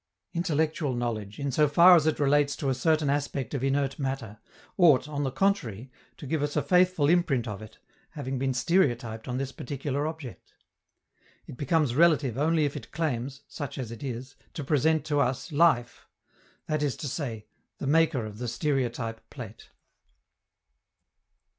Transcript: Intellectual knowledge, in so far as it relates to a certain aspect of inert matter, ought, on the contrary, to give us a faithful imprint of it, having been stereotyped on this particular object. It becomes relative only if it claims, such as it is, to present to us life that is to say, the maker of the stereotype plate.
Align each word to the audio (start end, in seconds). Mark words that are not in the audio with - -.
Intellectual 0.33 0.95
knowledge, 0.95 1.37
in 1.37 1.51
so 1.51 1.67
far 1.67 1.95
as 1.95 2.07
it 2.07 2.19
relates 2.19 2.55
to 2.55 2.69
a 2.69 2.73
certain 2.73 3.07
aspect 3.07 3.53
of 3.53 3.63
inert 3.63 3.99
matter, 3.99 4.39
ought, 4.75 5.07
on 5.07 5.21
the 5.23 5.29
contrary, 5.29 5.91
to 6.17 6.25
give 6.25 6.41
us 6.41 6.55
a 6.55 6.63
faithful 6.63 7.07
imprint 7.07 7.47
of 7.47 7.61
it, 7.61 7.77
having 8.13 8.39
been 8.39 8.51
stereotyped 8.51 9.27
on 9.27 9.37
this 9.37 9.51
particular 9.51 10.07
object. 10.07 10.53
It 11.45 11.55
becomes 11.55 11.93
relative 11.93 12.35
only 12.35 12.65
if 12.65 12.75
it 12.75 12.91
claims, 12.91 13.41
such 13.47 13.77
as 13.77 13.91
it 13.91 14.01
is, 14.01 14.35
to 14.55 14.63
present 14.63 15.05
to 15.05 15.19
us 15.19 15.51
life 15.51 16.07
that 16.65 16.81
is 16.81 16.95
to 16.97 17.07
say, 17.07 17.45
the 17.77 17.85
maker 17.85 18.25
of 18.25 18.39
the 18.39 18.47
stereotype 18.47 19.29
plate. 19.29 19.69